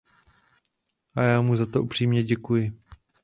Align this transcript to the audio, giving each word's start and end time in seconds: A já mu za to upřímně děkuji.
A 1.15 1.23
já 1.23 1.41
mu 1.41 1.55
za 1.57 1.65
to 1.65 1.83
upřímně 1.83 2.23
děkuji. 2.23 2.73